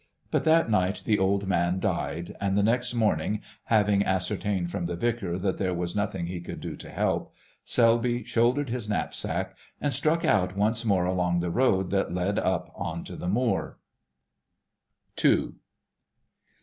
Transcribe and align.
But 0.31 0.45
that 0.45 0.67
night 0.67 1.03
the 1.05 1.19
old 1.19 1.45
man 1.45 1.79
died, 1.79 2.35
and 2.41 2.57
the 2.57 2.63
next 2.63 2.95
morning, 2.95 3.41
having 3.65 4.03
ascertained 4.03 4.71
from 4.71 4.87
the 4.87 4.95
vicar 4.95 5.37
that 5.37 5.59
there 5.59 5.75
was 5.75 5.95
nothing 5.95 6.25
he 6.25 6.41
could 6.41 6.59
do 6.59 6.75
to 6.77 6.89
help, 6.89 7.35
Selby 7.63 8.23
shouldered 8.23 8.71
his 8.71 8.89
knapsack 8.89 9.55
and 9.79 9.93
struck 9.93 10.25
out 10.25 10.57
once 10.57 10.83
more 10.83 11.05
along 11.05 11.39
the 11.39 11.51
road 11.51 11.91
that 11.91 12.11
led 12.15 12.39
up 12.39 12.71
on 12.73 13.03
to 13.03 13.15
the 13.15 13.29
moor. 13.29 13.77
*II. 15.23 15.49